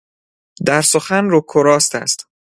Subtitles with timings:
[0.65, 2.27] در سخن رک و رو راست است.